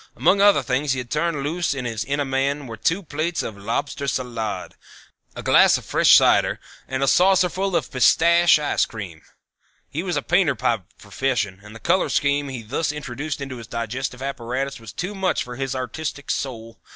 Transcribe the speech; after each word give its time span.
Among 0.15 0.41
other 0.41 0.63
things 0.63 0.93
that 0.93 0.97
he 0.97 1.03
turned 1.03 1.43
loose 1.43 1.75
in 1.75 1.85
his 1.85 2.03
inner 2.05 2.25
man 2.25 2.65
were 2.65 2.75
two 2.75 3.03
plates 3.03 3.43
of 3.43 3.55
Lobster 3.55 4.07
Salade, 4.07 4.73
a 5.35 5.43
glass 5.43 5.77
of 5.77 5.85
fresh 5.85 6.15
cider 6.15 6.59
and 6.87 7.03
a 7.03 7.07
saucerful 7.07 7.75
of 7.75 7.91
pistache 7.91 8.57
ice 8.57 8.85
cream. 8.87 9.21
He 9.91 10.01
was 10.01 10.17
a 10.17 10.23
painter 10.23 10.55
by 10.55 10.81
profession 10.97 11.59
and 11.63 11.75
the 11.75 11.79
color 11.79 12.09
scheme 12.09 12.49
he 12.49 12.63
thus 12.63 12.91
introduced 12.91 13.41
into 13.41 13.57
his 13.57 13.67
digestive 13.67 14.23
apparatus 14.23 14.79
was 14.79 14.91
too 14.91 15.13
much 15.13 15.43
for 15.43 15.55
his 15.55 15.75
artistic 15.75 16.31
soul. 16.31 16.79